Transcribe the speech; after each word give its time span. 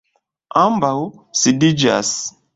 Ambaŭ 0.61 0.95
sidiĝas. 1.43 2.17